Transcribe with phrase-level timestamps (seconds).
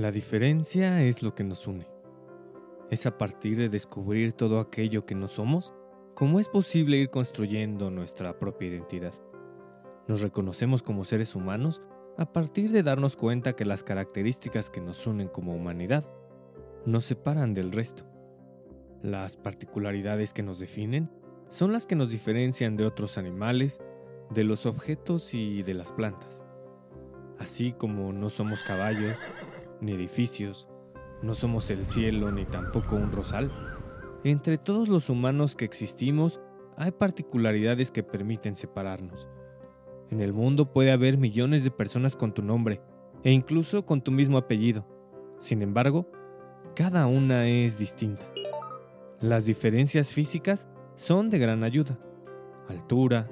[0.00, 1.86] La diferencia es lo que nos une.
[2.90, 5.74] Es a partir de descubrir todo aquello que no somos,
[6.14, 9.12] cómo es posible ir construyendo nuestra propia identidad.
[10.08, 11.82] Nos reconocemos como seres humanos
[12.16, 16.06] a partir de darnos cuenta que las características que nos unen como humanidad
[16.86, 18.04] nos separan del resto.
[19.02, 21.10] Las particularidades que nos definen
[21.48, 23.82] son las que nos diferencian de otros animales,
[24.30, 26.42] de los objetos y de las plantas.
[27.38, 29.14] Así como no somos caballos,
[29.80, 30.68] ni edificios,
[31.22, 33.50] no somos el cielo ni tampoco un rosal.
[34.24, 36.40] Entre todos los humanos que existimos
[36.76, 39.28] hay particularidades que permiten separarnos.
[40.10, 42.80] En el mundo puede haber millones de personas con tu nombre
[43.22, 44.86] e incluso con tu mismo apellido.
[45.38, 46.10] Sin embargo,
[46.74, 48.24] cada una es distinta.
[49.20, 51.98] Las diferencias físicas son de gran ayuda.
[52.68, 53.28] Altura,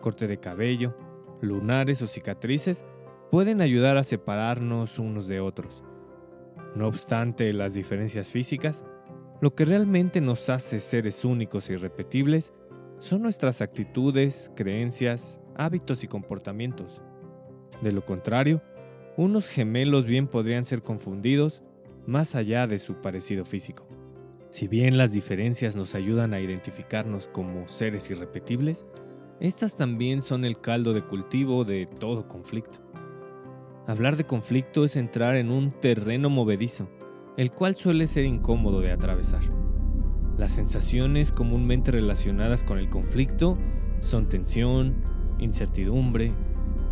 [0.00, 0.96] corte de cabello,
[1.40, 2.84] lunares o cicatrices
[3.32, 5.82] pueden ayudar a separarnos unos de otros.
[6.74, 8.84] No obstante las diferencias físicas,
[9.40, 12.52] lo que realmente nos hace seres únicos e irrepetibles
[12.98, 17.00] son nuestras actitudes, creencias, hábitos y comportamientos.
[17.80, 18.62] De lo contrario,
[19.16, 21.62] unos gemelos bien podrían ser confundidos
[22.06, 23.86] más allá de su parecido físico.
[24.50, 28.86] Si bien las diferencias nos ayudan a identificarnos como seres irrepetibles,
[29.40, 32.78] estas también son el caldo de cultivo de todo conflicto.
[33.86, 36.88] Hablar de conflicto es entrar en un terreno movedizo,
[37.36, 39.42] el cual suele ser incómodo de atravesar.
[40.38, 43.58] Las sensaciones comúnmente relacionadas con el conflicto
[44.00, 44.94] son tensión,
[45.38, 46.32] incertidumbre,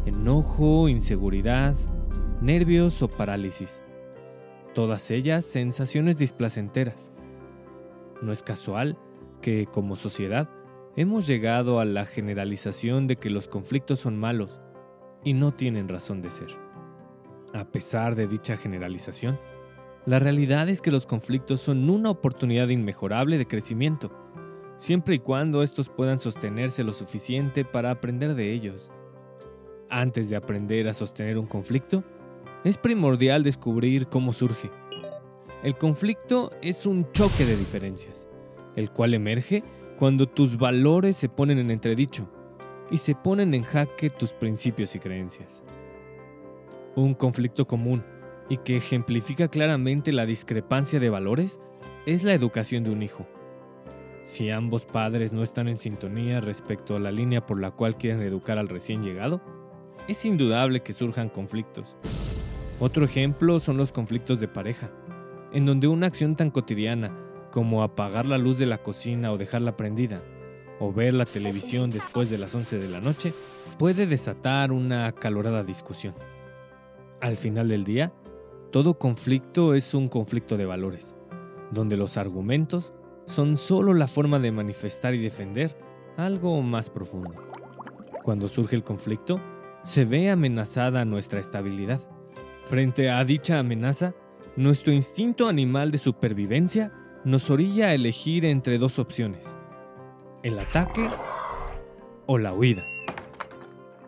[0.04, 1.76] enojo, inseguridad,
[2.40, 3.80] nervios o parálisis.
[4.74, 7.12] Todas ellas sensaciones displacenteras.
[8.20, 8.98] No es casual
[9.40, 10.48] que, como sociedad,
[10.96, 14.60] hemos llegado a la generalización de que los conflictos son malos
[15.22, 16.48] y no tienen razón de ser.
[17.52, 19.36] A pesar de dicha generalización,
[20.06, 24.12] la realidad es que los conflictos son una oportunidad inmejorable de crecimiento,
[24.76, 28.92] siempre y cuando estos puedan sostenerse lo suficiente para aprender de ellos.
[29.88, 32.04] Antes de aprender a sostener un conflicto,
[32.62, 34.70] es primordial descubrir cómo surge.
[35.64, 38.28] El conflicto es un choque de diferencias,
[38.76, 39.64] el cual emerge
[39.98, 42.30] cuando tus valores se ponen en entredicho
[42.92, 45.64] y se ponen en jaque tus principios y creencias
[46.96, 48.04] un conflicto común
[48.48, 51.60] y que ejemplifica claramente la discrepancia de valores
[52.06, 53.26] es la educación de un hijo.
[54.24, 58.22] Si ambos padres no están en sintonía respecto a la línea por la cual quieren
[58.22, 59.40] educar al recién llegado,
[60.08, 61.96] es indudable que surjan conflictos.
[62.80, 64.90] Otro ejemplo son los conflictos de pareja,
[65.52, 67.16] en donde una acción tan cotidiana
[67.50, 70.22] como apagar la luz de la cocina o dejarla prendida,
[70.78, 73.32] o ver la televisión después de las 11 de la noche,
[73.78, 76.14] puede desatar una acalorada discusión.
[77.20, 78.12] Al final del día,
[78.72, 81.14] todo conflicto es un conflicto de valores,
[81.70, 82.94] donde los argumentos
[83.26, 85.76] son solo la forma de manifestar y defender
[86.16, 87.34] algo más profundo.
[88.24, 89.38] Cuando surge el conflicto,
[89.82, 92.00] se ve amenazada nuestra estabilidad.
[92.64, 94.14] Frente a dicha amenaza,
[94.56, 96.92] nuestro instinto animal de supervivencia
[97.24, 99.54] nos orilla a elegir entre dos opciones,
[100.42, 101.08] el ataque
[102.24, 102.82] o la huida.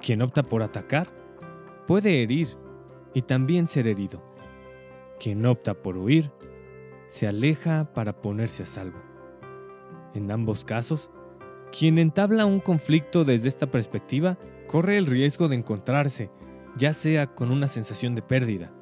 [0.01, 1.09] Quien opta por atacar
[1.87, 2.49] puede herir
[3.15, 4.23] y también ser herido.
[5.19, 6.31] Quien opta por huir,
[7.09, 8.99] se aleja para ponerse a salvo.
[10.15, 11.11] En ambos casos,
[11.77, 16.31] quien entabla un conflicto desde esta perspectiva corre el riesgo de encontrarse,
[16.77, 18.73] ya sea con una sensación de pérdida,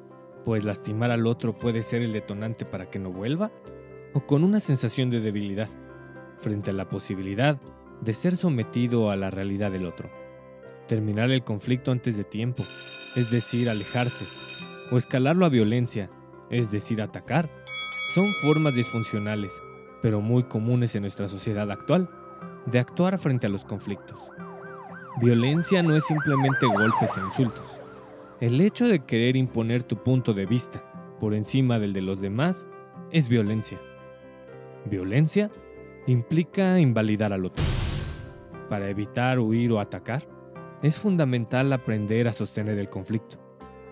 [0.45, 3.51] pues lastimar al otro puede ser el detonante para que no vuelva,
[4.13, 5.69] o con una sensación de debilidad,
[6.37, 7.59] frente a la posibilidad
[8.01, 10.09] de ser sometido a la realidad del otro.
[10.87, 12.63] Terminar el conflicto antes de tiempo,
[13.15, 14.25] es decir, alejarse,
[14.91, 16.09] o escalarlo a violencia,
[16.49, 17.49] es decir, atacar,
[18.13, 19.61] son formas disfuncionales
[20.01, 22.09] pero muy comunes en nuestra sociedad actual,
[22.65, 24.31] de actuar frente a los conflictos.
[25.21, 27.65] Violencia no es simplemente golpes e insultos.
[28.39, 30.83] El hecho de querer imponer tu punto de vista
[31.19, 32.65] por encima del de los demás
[33.11, 33.79] es violencia.
[34.85, 35.51] Violencia
[36.07, 37.63] implica invalidar al otro.
[38.69, 40.27] Para evitar huir o atacar,
[40.81, 43.37] es fundamental aprender a sostener el conflicto,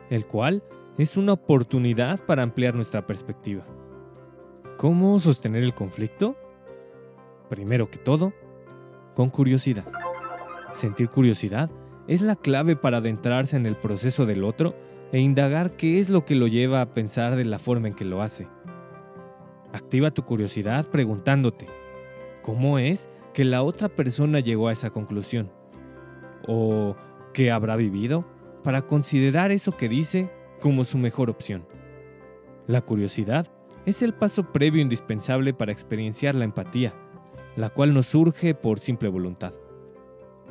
[0.09, 0.63] el cual
[0.97, 3.65] es una oportunidad para ampliar nuestra perspectiva.
[4.77, 6.36] ¿Cómo sostener el conflicto?
[7.50, 8.33] Primero que todo,
[9.13, 9.86] con curiosidad.
[10.71, 11.69] Sentir curiosidad
[12.07, 14.75] es la clave para adentrarse en el proceso del otro
[15.12, 18.06] e indagar qué es lo que lo lleva a pensar de la forma en que
[18.06, 18.47] lo hace.
[19.74, 21.68] Activa tu curiosidad preguntándote,
[22.42, 25.51] ¿cómo es que la otra persona llegó a esa conclusión?
[26.47, 26.95] ¿O
[27.33, 28.25] qué habrá vivido
[28.63, 31.65] para considerar eso que dice como su mejor opción?
[32.68, 33.47] La curiosidad
[33.86, 36.94] es el paso previo indispensable para experienciar la empatía,
[37.56, 39.53] la cual nos surge por simple voluntad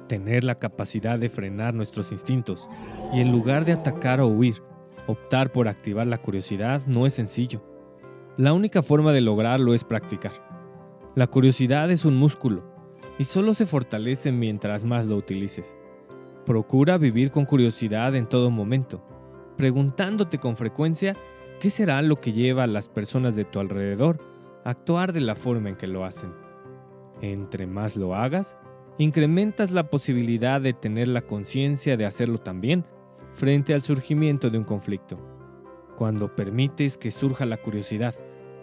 [0.08, 2.69] tener la capacidad de frenar nuestros instintos
[3.12, 4.62] y en lugar de atacar o huir,
[5.06, 7.62] optar por activar la curiosidad no es sencillo.
[8.37, 10.32] La única forma de lograrlo es practicar.
[11.14, 12.77] La curiosidad es un músculo
[13.19, 15.76] y solo se fortalece mientras más lo utilices.
[16.47, 19.03] Procura vivir con curiosidad en todo momento,
[19.56, 21.15] preguntándote con frecuencia
[21.61, 24.19] qué será lo que lleva a las personas de tu alrededor
[24.65, 26.32] a actuar de la forma en que lo hacen.
[27.20, 28.56] Entre más lo hagas,
[28.99, 32.85] incrementas la posibilidad de tener la conciencia de hacerlo también
[33.32, 35.19] frente al surgimiento de un conflicto.
[35.97, 38.15] Cuando permites que surja la curiosidad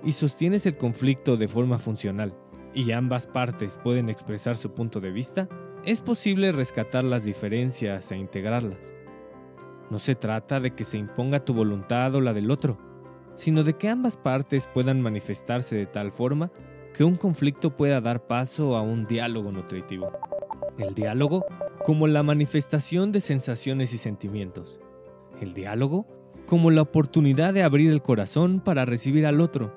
[0.04, 2.34] y sostienes el conflicto de forma funcional
[2.76, 5.48] y ambas partes pueden expresar su punto de vista,
[5.86, 8.94] es posible rescatar las diferencias e integrarlas.
[9.90, 12.78] No se trata de que se imponga tu voluntad o la del otro,
[13.36, 16.52] sino de que ambas partes puedan manifestarse de tal forma
[16.94, 20.12] que un conflicto pueda dar paso a un diálogo nutritivo.
[20.78, 21.46] El diálogo
[21.86, 24.80] como la manifestación de sensaciones y sentimientos.
[25.40, 26.08] El diálogo
[26.46, 29.74] como la oportunidad de abrir el corazón para recibir al otro,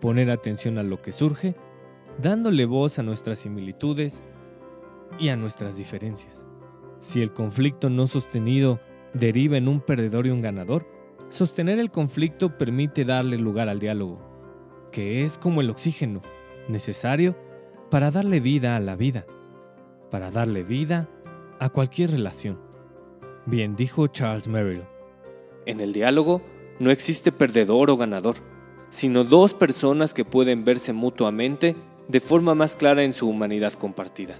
[0.00, 1.54] poner atención a lo que surge,
[2.18, 4.24] dándole voz a nuestras similitudes
[5.18, 6.46] y a nuestras diferencias.
[7.00, 8.80] Si el conflicto no sostenido
[9.14, 10.86] deriva en un perdedor y un ganador,
[11.28, 14.18] sostener el conflicto permite darle lugar al diálogo,
[14.90, 16.22] que es como el oxígeno,
[16.68, 17.36] necesario
[17.90, 19.24] para darle vida a la vida,
[20.10, 21.08] para darle vida
[21.58, 22.60] a cualquier relación.
[23.46, 24.82] Bien dijo Charles Merrill.
[25.66, 26.42] En el diálogo
[26.78, 28.36] no existe perdedor o ganador,
[28.90, 31.76] sino dos personas que pueden verse mutuamente
[32.08, 34.36] de forma más clara en su humanidad compartida.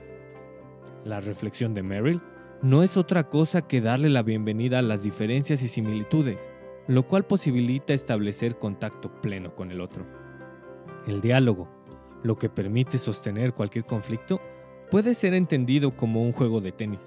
[1.04, 2.22] La reflexión de Merrill
[2.62, 6.48] no es otra cosa que darle la bienvenida a las diferencias y similitudes,
[6.86, 10.06] lo cual posibilita establecer contacto pleno con el otro.
[11.06, 11.68] El diálogo,
[12.22, 14.40] lo que permite sostener cualquier conflicto,
[14.90, 17.04] puede ser entendido como un juego de tenis,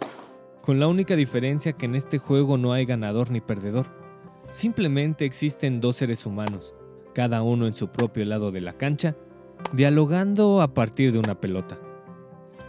[0.61, 3.87] con la única diferencia que en este juego no hay ganador ni perdedor.
[4.51, 6.75] Simplemente existen dos seres humanos,
[7.15, 9.15] cada uno en su propio lado de la cancha,
[9.73, 11.79] dialogando a partir de una pelota.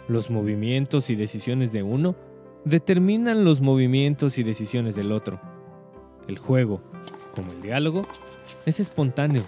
[0.08, 2.14] Los movimientos y decisiones de uno
[2.64, 5.40] determinan los movimientos y decisiones del otro.
[6.28, 6.82] El juego,
[7.34, 8.02] como el diálogo,
[8.66, 9.42] es espontáneo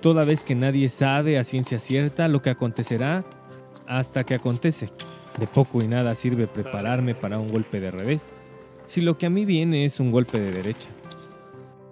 [0.00, 3.24] toda vez que nadie sabe a ciencia cierta lo que acontecerá
[3.86, 4.88] hasta que acontece.
[5.38, 8.28] De poco y nada sirve prepararme para un golpe de revés,
[8.86, 10.88] si lo que a mí viene es un golpe de derecha.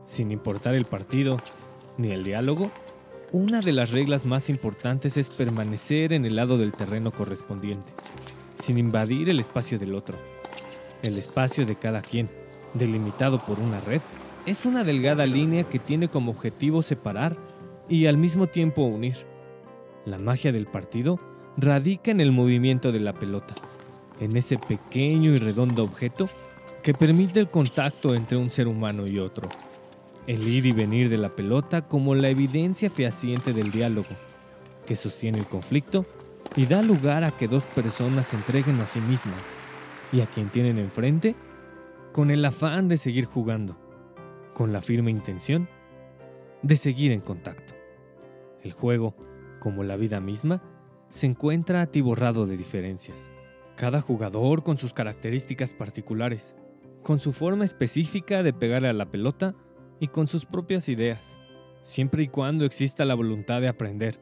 [0.05, 1.37] Sin importar el partido
[1.97, 2.71] ni el diálogo,
[3.33, 7.91] una de las reglas más importantes es permanecer en el lado del terreno correspondiente,
[8.63, 10.17] sin invadir el espacio del otro.
[11.03, 12.31] El espacio de cada quien,
[12.75, 14.01] delimitado por una red,
[14.47, 17.37] es una delgada línea que tiene como objetivo separar
[17.89, 19.17] y al mismo tiempo unir.
[20.05, 21.19] La magia del partido
[21.57, 23.55] radica en el movimiento de la pelota,
[24.21, 26.29] en ese pequeño y redondo objeto
[26.83, 29.49] que permite el contacto entre un ser humano y otro.
[30.27, 34.09] El ir y venir de la pelota como la evidencia fehaciente del diálogo,
[34.85, 36.05] que sostiene el conflicto
[36.57, 39.53] y da lugar a que dos personas se entreguen a sí mismas
[40.13, 41.37] y a quien tienen enfrente
[42.13, 43.77] con el afán de seguir jugando,
[44.53, 45.69] con la firme intención
[46.63, 47.75] de seguir en contacto.
[48.63, 49.15] El juego,
[49.61, 50.63] como la vida misma,
[51.09, 53.31] se encuentra atiborrado de diferencias.
[53.77, 56.57] Cada jugador con sus características particulares,
[57.05, 59.55] con su forma específica de pegarle a la pelota
[60.01, 61.37] y con sus propias ideas,
[61.83, 64.21] siempre y cuando exista la voluntad de aprender,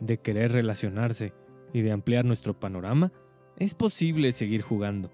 [0.00, 1.32] de querer relacionarse
[1.72, 3.12] y de ampliar nuestro panorama,
[3.56, 5.10] es posible seguir jugando.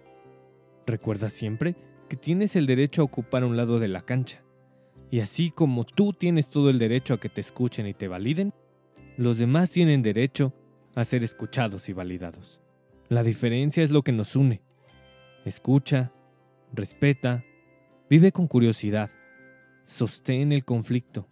[0.87, 1.77] Recuerda siempre
[2.09, 4.43] que tienes el derecho a ocupar un lado de la cancha,
[5.11, 8.53] y así como tú tienes todo el derecho a que te escuchen y te validen,
[9.17, 10.53] los demás tienen derecho
[10.95, 12.61] a ser escuchados y validados.
[13.09, 14.63] La diferencia es lo que nos une.
[15.45, 16.13] Escucha,
[16.73, 17.45] respeta,
[18.11, 19.11] vive con curiosidad,
[19.87, 21.29] sostén el conflicto,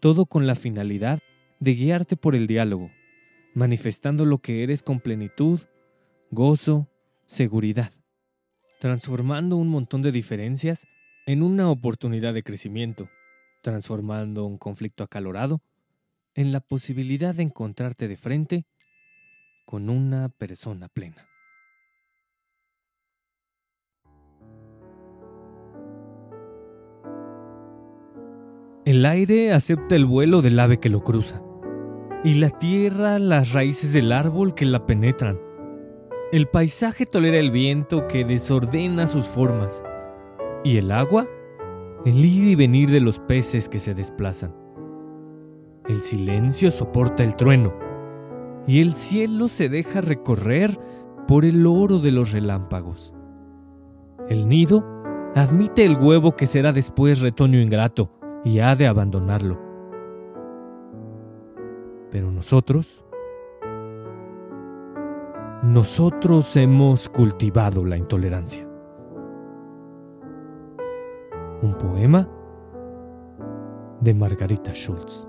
[0.00, 1.20] todo con la finalidad
[1.60, 2.90] de guiarte por el diálogo,
[3.54, 5.60] manifestando lo que eres con plenitud,
[6.30, 6.88] gozo,
[7.26, 7.92] seguridad,
[8.78, 10.86] transformando un montón de diferencias
[11.26, 13.08] en una oportunidad de crecimiento,
[13.62, 15.60] transformando un conflicto acalorado
[16.34, 18.66] en la posibilidad de encontrarte de frente
[19.64, 21.25] con una persona plena.
[28.86, 31.42] El aire acepta el vuelo del ave que lo cruza,
[32.22, 35.40] y la tierra las raíces del árbol que la penetran.
[36.30, 39.82] El paisaje tolera el viento que desordena sus formas,
[40.62, 41.26] y el agua
[42.04, 44.54] el ir y venir de los peces que se desplazan.
[45.88, 47.74] El silencio soporta el trueno,
[48.68, 50.78] y el cielo se deja recorrer
[51.26, 53.12] por el oro de los relámpagos.
[54.28, 54.86] El nido
[55.34, 58.15] admite el huevo que será después retoño ingrato
[58.46, 59.58] y ha de abandonarlo.
[62.12, 63.04] Pero nosotros,
[65.64, 68.64] nosotros hemos cultivado la intolerancia.
[71.60, 72.28] Un poema
[74.00, 75.26] de Margarita Schultz.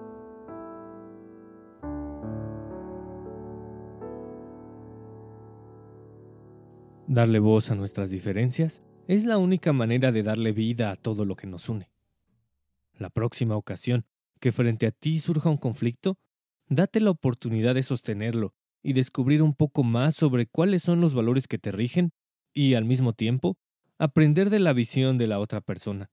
[7.07, 11.35] Darle voz a nuestras diferencias es la única manera de darle vida a todo lo
[11.35, 11.96] que nos une.
[12.97, 14.05] La próxima ocasión
[14.39, 16.17] que frente a ti surja un conflicto,
[16.67, 21.47] date la oportunidad de sostenerlo y descubrir un poco más sobre cuáles son los valores
[21.47, 22.11] que te rigen
[22.53, 23.57] y, al mismo tiempo,
[23.97, 26.11] aprender de la visión de la otra persona.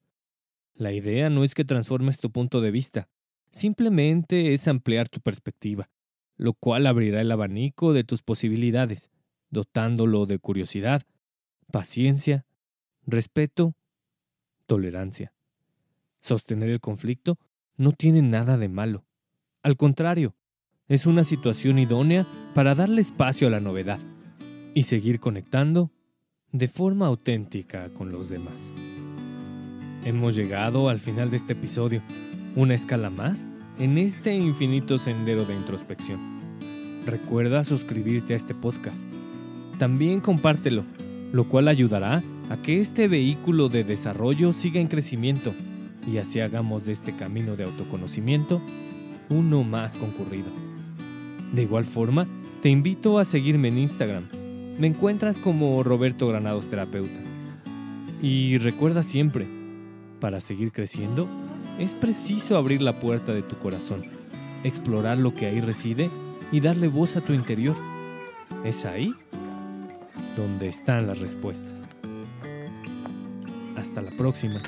[0.75, 3.09] La idea no es que transformes tu punto de vista,
[3.51, 5.91] simplemente es ampliar tu perspectiva,
[6.37, 9.11] lo cual abrirá el abanico de tus posibilidades,
[9.51, 11.03] dotándolo de curiosidad,
[11.71, 12.45] paciencia,
[13.07, 13.75] respeto,
[14.67, 15.34] tolerancia.
[16.25, 17.39] Sostener el conflicto
[17.77, 19.05] no tiene nada de malo.
[19.63, 20.35] Al contrario,
[20.89, 23.99] es una situación idónea para darle espacio a la novedad
[24.73, 25.91] y seguir conectando
[26.51, 28.73] de forma auténtica con los demás.
[30.07, 32.01] Hemos llegado al final de este episodio,
[32.57, 33.47] una escala más
[33.79, 37.03] en este infinito sendero de introspección.
[37.05, 39.07] Recuerda suscribirte a este podcast.
[39.79, 40.87] También compártelo,
[41.33, 45.55] lo cual ayudará a que este vehículo de desarrollo siga en crecimiento
[46.07, 48.61] y así hagamos de este camino de autoconocimiento
[49.29, 50.47] uno más concurrido.
[51.53, 52.27] De igual forma,
[52.63, 54.29] te invito a seguirme en Instagram.
[54.79, 57.21] Me encuentras como Roberto Granados Terapeuta.
[58.21, 59.47] Y recuerda siempre,
[60.21, 61.29] para seguir creciendo,
[61.79, 64.03] es preciso abrir la puerta de tu corazón,
[64.65, 66.11] explorar lo que ahí reside
[66.51, 67.77] y darle voz a tu interior.
[68.65, 69.13] Es ahí
[70.37, 71.71] donde están las respuestas.
[73.77, 74.61] Hasta la próxima.